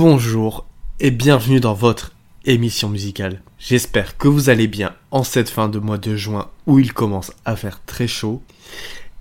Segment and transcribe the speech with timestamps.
[0.00, 0.64] Bonjour
[1.00, 2.12] et bienvenue dans votre
[2.44, 3.42] émission musicale.
[3.58, 7.32] J'espère que vous allez bien en cette fin de mois de juin où il commence
[7.44, 8.40] à faire très chaud.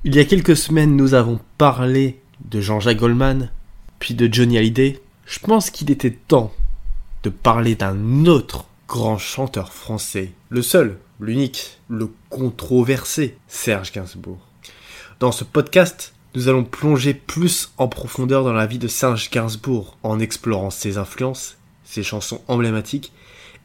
[0.03, 3.49] Il y a quelques semaines, nous avons parlé de Jean-Jacques Goldman,
[3.97, 5.01] puis de Johnny Hallyday.
[5.25, 6.53] Je pense qu'il était temps
[7.23, 14.45] de parler d'un autre grand chanteur français, le seul, l'unique, le controversé, Serge Gainsbourg.
[15.19, 19.97] Dans ce podcast, nous allons plonger plus en profondeur dans la vie de Serge Gainsbourg
[20.03, 23.11] en explorant ses influences, ses chansons emblématiques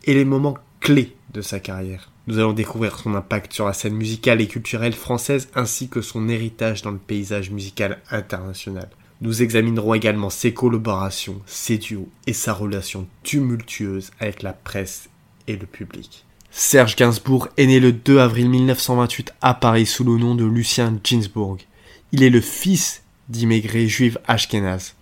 [0.05, 2.11] et les moments clés de sa carrière.
[2.29, 6.31] Nous allons découvrir son impact sur la scène musicale et culturelle française ainsi que son
[6.31, 8.89] héritage dans le paysage musical international.
[9.21, 15.11] Nous examinerons également ses collaborations, ses duos et sa relation tumultueuse avec la presse
[15.47, 16.25] et le public.
[16.51, 20.99] Serge Gainsbourg est né le 2 avril 1928 à Paris sous le nom de Lucien
[21.05, 21.59] Ginsburg.
[22.13, 24.95] Il est le fils d'immigrés juifs ashkénazes.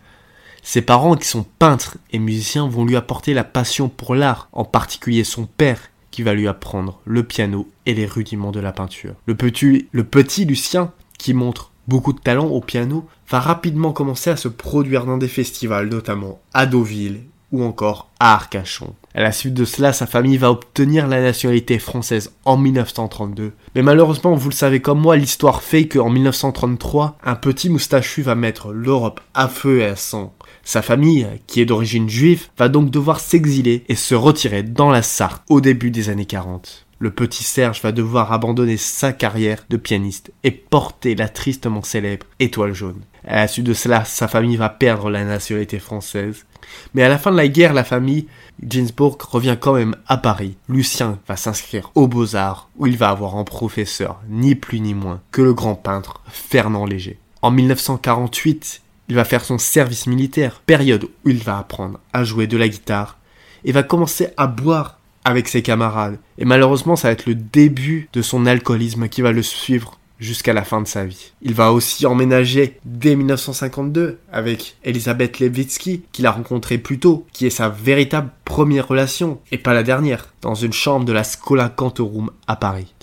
[0.63, 4.65] Ses parents, qui sont peintres et musiciens, vont lui apporter la passion pour l'art, en
[4.65, 9.15] particulier son père, qui va lui apprendre le piano et les rudiments de la peinture.
[9.27, 14.31] Le petit, le petit Lucien, qui montre beaucoup de talent au piano, va rapidement commencer
[14.31, 18.95] à se produire dans des festivals, notamment à Deauville ou encore à Arcachon.
[19.15, 23.53] À la suite de cela, sa famille va obtenir la nationalité française en 1932.
[23.75, 28.37] Mais malheureusement, vous le savez comme moi, l'histoire fait qu'en 1933, un petit moustachu va
[28.37, 30.33] mettre l'Europe à feu et à sang.
[30.63, 35.03] Sa famille, qui est d'origine juive, va donc devoir s'exiler et se retirer dans la
[35.03, 36.87] Sarthe au début des années 40.
[37.03, 42.27] Le petit Serge va devoir abandonner sa carrière de pianiste et porter la tristement célèbre
[42.41, 43.01] étoile jaune.
[43.27, 46.45] À la suite de cela, sa famille va perdre la nationalité française.
[46.93, 48.27] Mais à la fin de la guerre, la famille
[48.63, 50.59] Ginsburg revient quand même à Paris.
[50.69, 55.23] Lucien va s'inscrire aux Beaux-Arts où il va avoir en professeur ni plus ni moins
[55.31, 57.19] que le grand peintre Fernand Léger.
[57.41, 62.47] En 1948, il va faire son service militaire, période où il va apprendre à jouer
[62.47, 63.17] de la guitare
[63.65, 66.19] et va commencer à boire avec ses camarades.
[66.39, 70.53] Et malheureusement, ça va être le début de son alcoolisme qui va le suivre jusqu'à
[70.53, 71.33] la fin de sa vie.
[71.43, 77.47] Il va aussi emménager dès 1952 avec Elisabeth Levitsky, qu'il a rencontré plus tôt, qui
[77.47, 81.69] est sa véritable première relation, et pas la dernière, dans une chambre de la Scola
[81.71, 82.95] Cantorum à Paris.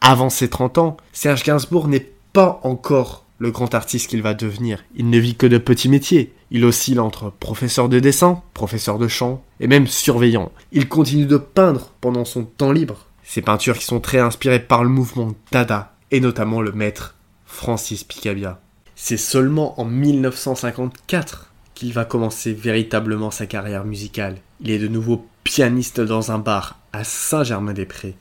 [0.00, 4.84] Avant ses 30 ans, Serge Gainsbourg n'est pas encore le grand artiste qu'il va devenir.
[4.94, 6.32] Il ne vit que de petits métiers.
[6.50, 10.50] Il oscille entre professeur de dessin, professeur de chant et même surveillant.
[10.72, 13.06] Il continue de peindre pendant son temps libre.
[13.22, 17.14] Ses peintures qui sont très inspirées par le mouvement Dada et notamment le maître
[17.46, 18.60] Francis Picabia.
[18.96, 24.36] C'est seulement en 1954 qu'il va commencer véritablement sa carrière musicale.
[24.60, 28.16] Il est de nouveau pianiste dans un bar à Saint-Germain-des-Prés.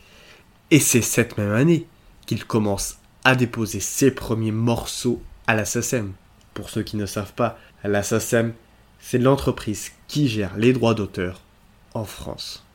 [0.72, 1.88] Et c'est cette même année
[2.26, 6.14] qu'il commence à déposer ses premiers morceaux à la SACEM.
[6.54, 7.58] Pour ceux qui ne savent pas,
[7.88, 11.42] la c'est l'entreprise qui gère les droits d'auteur
[11.94, 12.66] en France.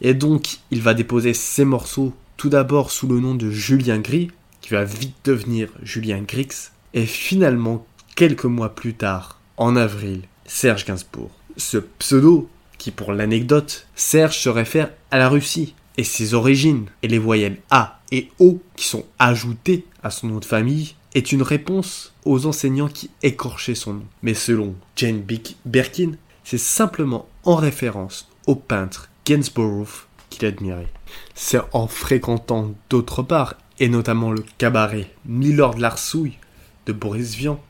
[0.00, 4.30] Et donc, il va déposer ses morceaux tout d'abord sous le nom de Julien Gris,
[4.60, 7.86] qui va vite devenir Julien Grix, et finalement,
[8.16, 11.30] quelques mois plus tard, en avril, Serge Gainsbourg.
[11.56, 12.48] Ce pseudo,
[12.78, 17.58] qui pour l'anecdote, Serge se réfère à la Russie, et ses origines, et les voyelles
[17.70, 22.46] A et O qui sont ajoutées à son nom de famille, est une réponse aux
[22.46, 24.06] enseignants qui écorchaient son nom.
[24.22, 25.24] Mais selon Jane
[25.64, 30.92] Birkin, c'est simplement en référence au peintre Gainsborough qu'il admirait.
[31.34, 36.38] C'est en fréquentant d'autres bars, et notamment le cabaret Milord Larsouille
[36.86, 37.60] de Boris Vian,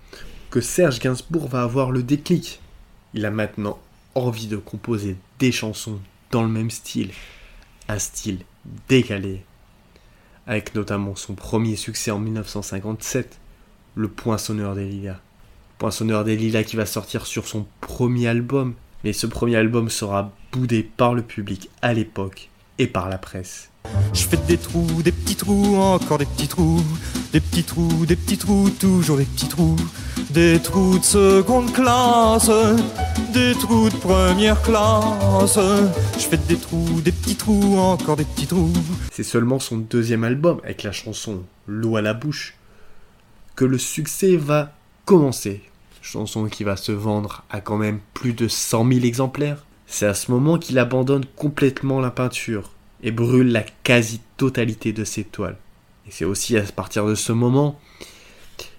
[0.51, 2.61] que Serge Gainsbourg va avoir le déclic.
[3.13, 3.79] Il a maintenant
[4.15, 6.01] envie de composer des chansons
[6.31, 7.11] dans le même style,
[7.89, 8.41] un style
[8.89, 9.45] décalé,
[10.47, 13.39] avec notamment son premier succès en 1957,
[13.95, 15.21] Le Poinçonneur des Lilas.
[15.79, 20.33] Poinçonneur des Lilas qui va sortir sur son premier album, mais ce premier album sera
[20.53, 23.71] boudé par le public à l'époque et par la presse.
[24.13, 26.83] Je fais des trous, des petits trous, encore des petits trous,
[27.33, 29.77] des petits trous, des petits trous, toujours des petits trous,
[30.31, 32.51] des trous de seconde classe,
[33.33, 35.59] des trous de première classe.
[36.19, 38.73] Je fais des trous, des petits trous, encore des petits trous.
[39.13, 42.57] C'est seulement son deuxième album avec la chanson L'eau à la bouche
[43.57, 44.73] que le succès va
[45.05, 45.63] commencer.
[46.03, 49.65] Chanson qui va se vendre à quand même plus de 100 000 exemplaires.
[49.87, 52.71] C'est à ce moment qu'il abandonne complètement la peinture
[53.03, 55.59] et brûle la quasi-totalité de ses toiles.
[56.07, 57.79] Et c'est aussi à partir de ce moment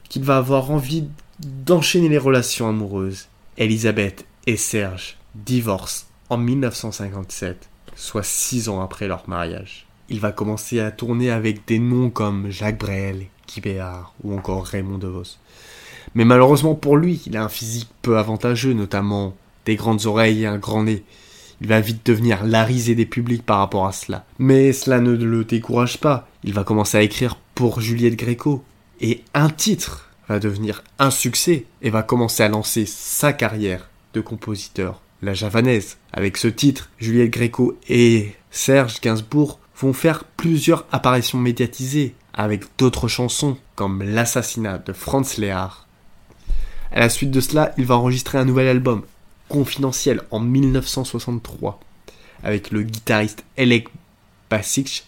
[0.10, 1.08] qu'il va avoir envie
[1.40, 3.28] d'enchaîner les relations amoureuses.
[3.58, 9.86] Elisabeth et Serge divorcent en 1957, soit six ans après leur mariage.
[10.10, 14.66] Il va commencer à tourner avec des noms comme Jacques Brel, Guy Béard ou encore
[14.66, 15.38] Raymond DeVos.
[16.14, 19.36] Mais malheureusement pour lui, il a un physique peu avantageux, notamment
[19.66, 21.04] des grandes oreilles et un grand nez.
[21.62, 24.26] Il va vite devenir la risée des publics par rapport à cela.
[24.40, 26.28] Mais cela ne le décourage pas.
[26.44, 28.64] Il va commencer à écrire pour Juliette Gréco.
[29.02, 34.22] Et un titre va devenir un succès et va commencer à lancer sa carrière de
[34.22, 35.02] compositeur.
[35.22, 35.98] La javanaise.
[36.14, 43.08] Avec ce titre, Juliette Gréco et Serge Gainsbourg vont faire plusieurs apparitions médiatisées avec d'autres
[43.08, 45.88] chansons comme L'assassinat de Franz Léard.
[46.92, 49.04] À la suite de cela, il va enregistrer un nouvel album,
[49.50, 51.80] Confidentiel, en 1963,
[52.44, 53.88] avec le guitariste Elek
[54.50, 55.06] Basic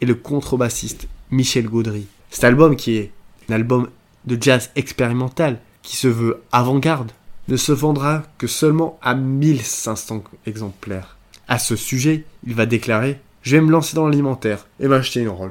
[0.00, 2.06] et le contrebassiste Michel Gaudry.
[2.30, 3.12] Cet album, qui est
[3.48, 3.88] un album
[4.24, 7.12] de jazz expérimental, qui se veut avant-garde,
[7.48, 11.16] ne se vendra que seulement à 1500 exemplaires.
[11.48, 15.28] À ce sujet, il va déclarer Je vais me lancer dans l'alimentaire et m'acheter une
[15.28, 15.50] Rolls.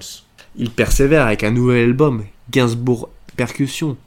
[0.56, 3.98] Il persévère avec un nouvel album, Gainsbourg Percussion,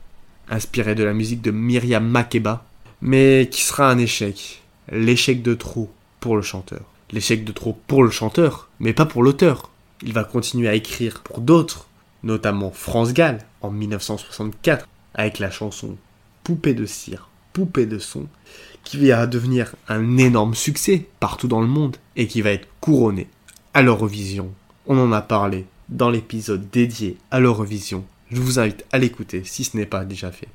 [0.48, 2.64] inspiré de la musique de Myriam Makeba,
[3.02, 4.62] mais qui sera un échec.
[4.90, 5.90] L'échec de trop
[6.20, 6.82] pour le chanteur.
[7.10, 9.70] L'échec de trop pour le chanteur, mais pas pour l'auteur.
[10.02, 11.88] Il va continuer à écrire pour d'autres,
[12.22, 15.96] notamment France Gall en 1964 avec la chanson
[16.44, 18.26] Poupée de cire, poupée de son,
[18.82, 23.28] qui va devenir un énorme succès partout dans le monde et qui va être couronné
[23.74, 24.52] à l'Eurovision.
[24.86, 28.04] On en a parlé dans l'épisode dédié à l'Eurovision.
[28.30, 30.48] Je vous invite à l'écouter si ce n'est pas déjà fait.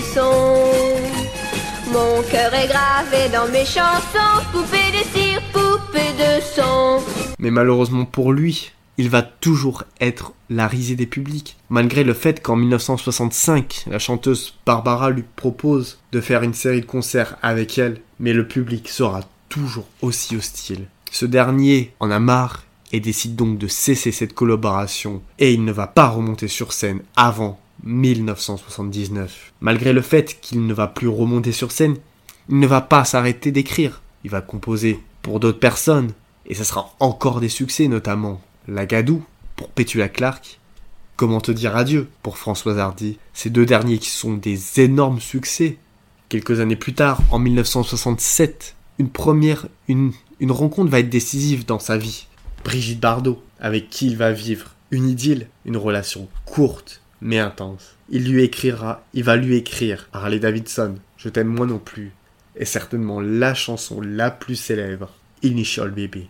[0.00, 0.92] Son.
[1.92, 4.78] Mon cœur est gravé dans mes chansons, poupée
[5.12, 7.00] cire, poupée de son.
[7.38, 11.56] Mais malheureusement pour lui, il va toujours être la risée des publics.
[11.70, 16.86] Malgré le fait qu'en 1965, la chanteuse Barbara lui propose de faire une série de
[16.86, 20.86] concerts avec elle, mais le public sera toujours aussi hostile.
[21.10, 25.72] Ce dernier en a marre et décide donc de cesser cette collaboration et il ne
[25.72, 29.52] va pas remonter sur scène avant 1979.
[29.60, 31.96] Malgré le fait qu'il ne va plus remonter sur scène,
[32.48, 34.02] il ne va pas s'arrêter d'écrire.
[34.24, 36.12] Il va composer pour d'autres personnes
[36.46, 39.22] et ce sera encore des succès notamment La Gadou
[39.56, 40.58] pour Petula Clark,
[41.16, 43.18] Comment te dire adieu pour Françoise Hardy.
[43.32, 45.76] Ces deux derniers qui sont des énormes succès.
[46.28, 51.78] Quelques années plus tard, en 1967, une première, une, une rencontre va être décisive dans
[51.78, 52.26] sa vie.
[52.64, 57.96] Brigitte Bardot, avec qui il va vivre une idylle, une relation courte mais intense.
[58.10, 62.12] Il lui écrira, il va lui écrire Harley Davidson, Je t'aime moi non plus,
[62.56, 66.28] et certainement la chanson la plus célèbre, Initial Baby.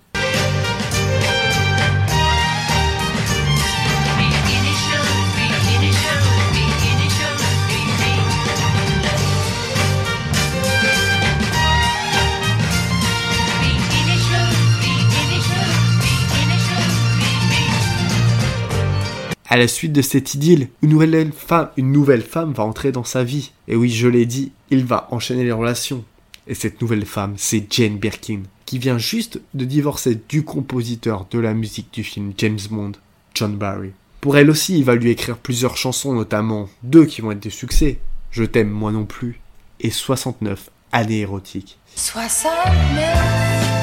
[19.52, 23.04] À la suite de cette idylle, une nouvelle femme, une nouvelle femme va entrer dans
[23.04, 23.52] sa vie.
[23.69, 26.06] Et oui, je l'ai dit, il va enchaîner les relations.
[26.46, 31.38] Et cette nouvelle femme, c'est Jane Birkin, qui vient juste de divorcer du compositeur de
[31.38, 32.93] la musique du film James Bond,
[33.34, 33.90] John Barry.
[34.22, 37.50] Pour elle aussi, il va lui écrire plusieurs chansons, notamment deux qui vont être des
[37.50, 37.99] succès.
[38.31, 39.38] Je t'aime moi non plus.
[39.81, 41.78] Et 69, années érotiques.
[41.94, 43.81] 69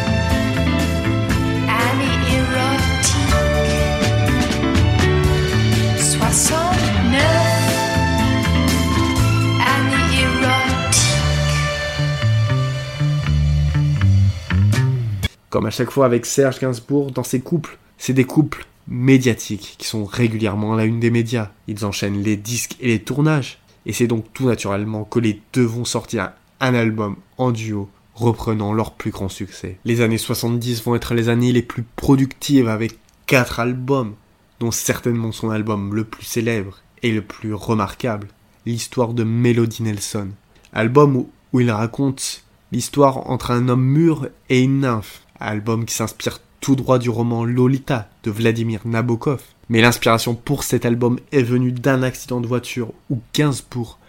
[15.49, 19.87] Comme à chaque fois avec Serge Gainsbourg, dans ses couples, c'est des couples médiatiques qui
[19.87, 21.51] sont régulièrement à la une des médias.
[21.67, 23.59] Ils enchaînent les disques et les tournages.
[23.85, 28.73] Et c'est donc tout naturellement que les deux vont sortir un album en duo reprenant
[28.73, 29.77] leur plus grand succès.
[29.85, 34.15] Les années 70 vont être les années les plus productives avec quatre albums,
[34.59, 38.27] dont certainement son album le plus célèbre et le plus remarquable,
[38.65, 40.29] l'histoire de Melody Nelson.
[40.73, 45.21] Album où, où il raconte l'histoire entre un homme mûr et une nymphe.
[45.39, 49.41] Album qui s'inspire tout droit du roman Lolita de Vladimir Nabokov.
[49.69, 53.99] Mais l'inspiration pour cet album est venue d'un accident de voiture où Gainsbourg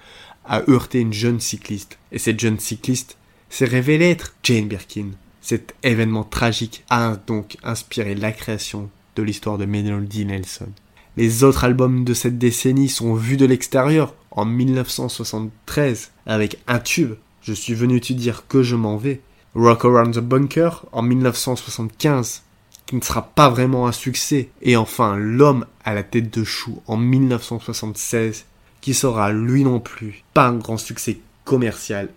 [0.45, 1.99] a heurté une jeune cycliste.
[2.13, 3.17] Et cette jeune cycliste
[3.49, 5.11] s'est révélée être Jane Birkin.
[5.41, 10.69] Cet événement tragique a donc inspiré la création de l'histoire de Melody Nelson.
[11.17, 17.15] Les autres albums de cette décennie sont vus de l'extérieur en 1973 avec un tube,
[17.43, 19.21] Je suis venu te dire que je m'en vais,
[19.55, 22.43] Rock Around the Bunker en 1975
[22.87, 26.83] qui ne sera pas vraiment un succès et enfin L'homme à la tête de chou
[26.87, 28.47] en 1976
[28.81, 32.11] qui sera lui non plus pas un grand succès commercial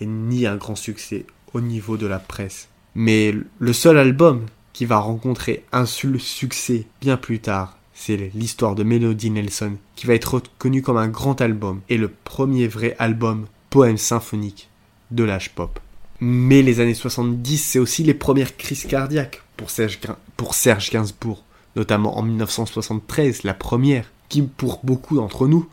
[0.00, 2.68] et ni un grand succès au niveau de la presse.
[2.94, 8.74] Mais le seul album qui va rencontrer un seul succès bien plus tard, c'est l'histoire
[8.74, 12.94] de Melody Nelson, qui va être reconnu comme un grand album et le premier vrai
[12.98, 14.68] album poème symphonique
[15.10, 15.80] de l'âge pop.
[16.20, 19.98] Mais les années 70, c'est aussi les premières crises cardiaques pour Serge,
[20.36, 21.44] pour Serge Gainsbourg,
[21.76, 25.68] notamment en 1973, la première, qui pour beaucoup d'entre nous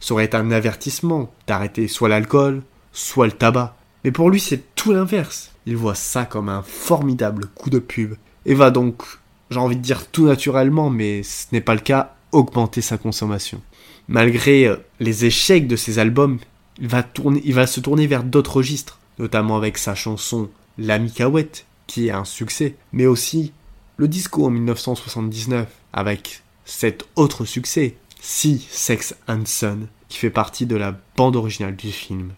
[0.00, 3.76] serait un avertissement d'arrêter soit l'alcool, soit le tabac.
[4.04, 5.50] Mais pour lui, c'est tout l'inverse.
[5.66, 8.14] Il voit ça comme un formidable coup de pub
[8.46, 9.02] et va donc,
[9.50, 13.60] j'ai envie de dire tout naturellement, mais ce n'est pas le cas, augmenter sa consommation.
[14.08, 16.38] Malgré euh, les échecs de ses albums,
[16.80, 21.12] il va, tourner, il va se tourner vers d'autres registres, notamment avec sa chanson L'ami
[21.12, 23.52] Cahouette, qui est un succès, mais aussi
[23.96, 30.66] le disco en 1979, avec cet autre succès, Si Sex and Son, qui fait partie
[30.66, 32.32] de la bande originale du film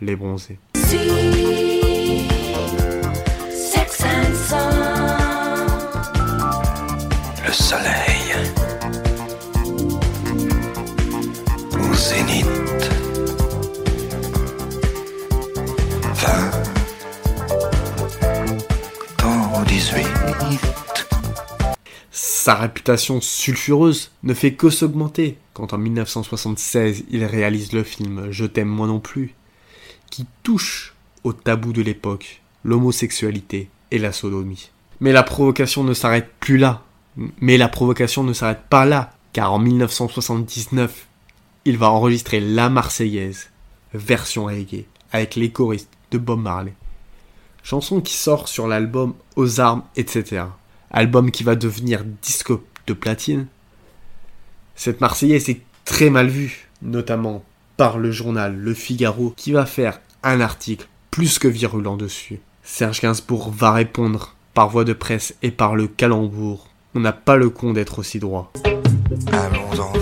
[0.00, 0.58] Les Bronzés.
[3.54, 4.56] Sex and Son.
[7.46, 8.21] Le soleil
[20.52, 21.08] 18.
[22.10, 28.44] Sa réputation sulfureuse ne fait que s'augmenter quand en 1976 il réalise le film Je
[28.44, 29.34] t'aime moi non plus,
[30.10, 30.94] qui touche
[31.24, 34.70] au tabou de l'époque, l'homosexualité et la sodomie.
[35.00, 36.82] Mais la provocation ne s'arrête plus là.
[37.40, 41.06] Mais la provocation ne s'arrête pas là, car en 1979,
[41.64, 43.48] il va enregistrer La Marseillaise,
[43.94, 46.74] version reggae, avec les choristes de Bob Marley.
[47.62, 50.44] Chanson qui sort sur l'album Aux armes, etc.
[50.90, 52.52] Album qui va devenir disque
[52.86, 53.46] de platine.
[54.74, 57.44] Cette Marseillaise est très mal vue, notamment
[57.76, 62.40] par le journal Le Figaro, qui va faire un article plus que virulent dessus.
[62.64, 66.68] Serge Gainsbourg va répondre par voie de presse et par le calembour.
[66.94, 68.52] On n'a pas le con d'être aussi droit.
[69.32, 70.01] Allons enfants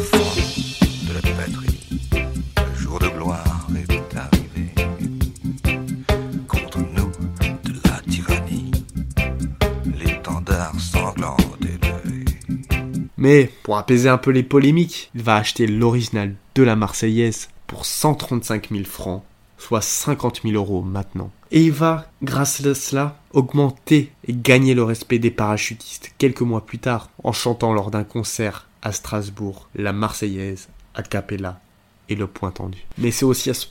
[13.21, 17.85] Mais pour apaiser un peu les polémiques, il va acheter l'original de la Marseillaise pour
[17.85, 19.23] 135 000 francs,
[19.59, 21.31] soit 50 000 euros maintenant.
[21.51, 26.65] Et il va, grâce à cela, augmenter et gagner le respect des parachutistes quelques mois
[26.65, 31.61] plus tard en chantant lors d'un concert à Strasbourg la Marseillaise a cappella
[32.09, 32.87] et le point tendu.
[32.97, 33.67] Mais c'est aussi à ce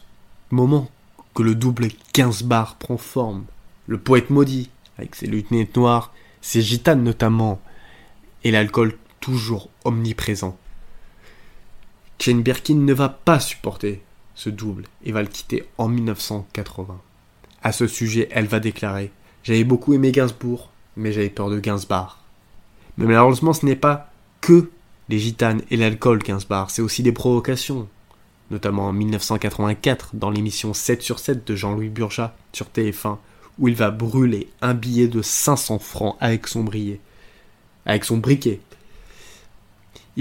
[0.52, 0.92] moment
[1.34, 3.46] que le double 15 bars prend forme.
[3.88, 7.60] Le poète maudit, avec ses lunettes noires, ses gitanes notamment,
[8.44, 8.96] et l'alcool
[9.30, 10.58] toujours omniprésent.
[12.18, 14.02] Jane Birkin ne va pas supporter
[14.34, 17.00] ce double et va le quitter en 1980.
[17.62, 19.12] À ce sujet, elle va déclarer
[19.44, 22.24] J'avais beaucoup aimé Gainsbourg, mais j'avais peur de Gainsbar.
[22.98, 24.72] Mais malheureusement, ce n'est pas que
[25.10, 27.88] les gitanes et l'alcool Gainsbar, c'est aussi des provocations.
[28.50, 33.18] Notamment en 1984, dans l'émission 7 sur 7 de Jean-Louis Burja sur TF1,
[33.60, 36.66] où il va brûler un billet de 500 francs avec son.
[37.86, 38.60] Avec son briquet.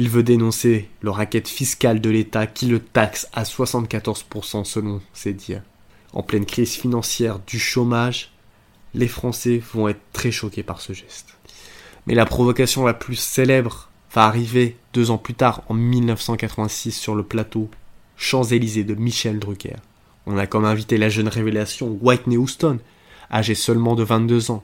[0.01, 5.33] Il veut dénoncer le racket fiscal de l'État qui le taxe à 74% selon ses
[5.33, 5.65] dires.
[6.13, 8.31] En pleine crise financière du chômage,
[8.95, 11.37] les Français vont être très choqués par ce geste.
[12.07, 17.17] Mais la provocation la plus célèbre va arriver deux ans plus tard, en 1986, sur
[17.17, 17.69] le plateau
[18.17, 19.79] Champs-Élysées de Michel Drucker.
[20.27, 22.79] On a comme invité la jeune révélation Whitney Houston,
[23.33, 24.63] âgée seulement de 22 ans.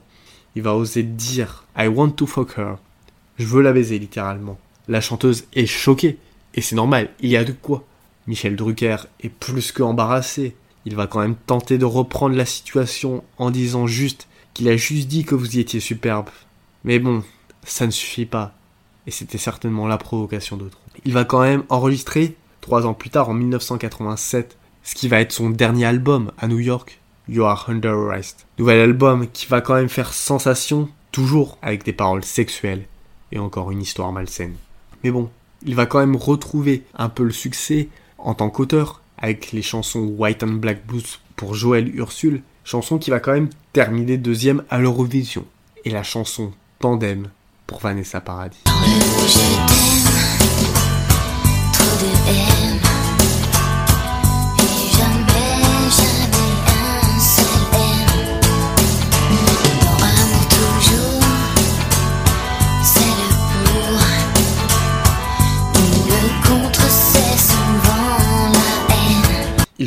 [0.55, 2.77] Il va oser dire I want to fuck her.
[3.37, 4.57] Je veux la baiser littéralement.
[4.87, 6.17] La chanteuse est choquée.
[6.53, 7.83] Et c'est normal, il y a de quoi.
[8.27, 10.55] Michel Drucker est plus que embarrassé.
[10.85, 15.07] Il va quand même tenter de reprendre la situation en disant juste qu'il a juste
[15.07, 16.29] dit que vous y étiez superbe.
[16.83, 17.23] Mais bon,
[17.63, 18.53] ça ne suffit pas.
[19.07, 20.79] Et c'était certainement la provocation d'autres.
[21.03, 25.31] Il va quand même enregistrer, trois ans plus tard, en 1987, ce qui va être
[25.31, 28.45] son dernier album à New York, You Are Under Arrest.
[28.57, 32.85] Nouvel album qui va quand même faire sensation, toujours avec des paroles sexuelles
[33.31, 34.55] et encore une histoire malsaine.
[35.05, 35.29] Mais bon,
[35.63, 39.99] il va quand même retrouver un peu le succès en tant qu'auteur avec les chansons
[39.99, 44.79] White and Black Blues pour Joël Ursule, chanson qui va quand même terminer deuxième à
[44.79, 45.45] l'Eurovision,
[45.83, 47.29] et la chanson Tandem
[47.67, 48.63] pour Vanessa Paradis.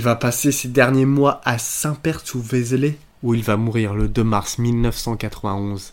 [0.08, 5.92] Va passer ses derniers mois à Saint-Père-sous-Vézelay, où il va mourir le 2 mars 1991,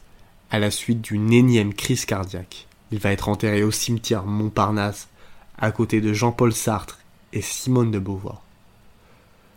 [0.51, 2.67] à la suite d'une énième crise cardiaque.
[2.93, 5.09] Il va être enterré au cimetière Montparnasse,
[5.57, 6.99] à côté de Jean-Paul Sartre
[7.33, 8.41] et Simone de Beauvoir.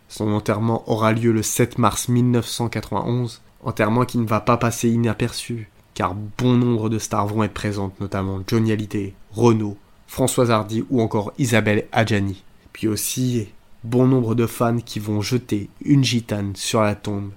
[0.09, 5.69] Son enterrement aura lieu le 7 mars 1991, enterrement qui ne va pas passer inaperçu,
[5.93, 11.01] car bon nombre de stars vont être présentes, notamment Johnny Hallyday, Renaud, Françoise Hardy ou
[11.01, 12.43] encore Isabelle Adjani.
[12.73, 13.47] Puis aussi
[13.83, 17.31] bon nombre de fans qui vont jeter une gitane sur la tombe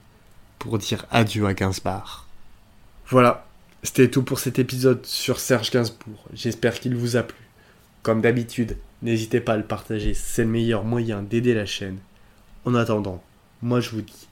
[0.58, 2.26] pour dire adieu à Gainsbourg.
[3.08, 3.46] Voilà,
[3.82, 6.28] c'était tout pour cet épisode sur Serge Gainsbourg.
[6.32, 7.38] J'espère qu'il vous a plu.
[8.02, 11.98] Comme d'habitude, n'hésitez pas à le partager, c'est le meilleur moyen d'aider la chaîne.
[12.64, 13.22] En attendant,
[13.60, 14.28] moi je vous dis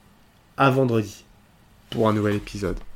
[0.57, 1.23] à vendredi
[1.89, 2.77] pour un nouvel épisode.